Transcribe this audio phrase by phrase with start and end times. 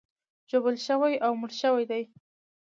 [0.49, 2.03] ژوبل شوي او مړه شوي دي.